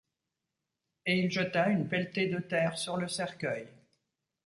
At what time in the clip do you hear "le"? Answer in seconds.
2.97-3.07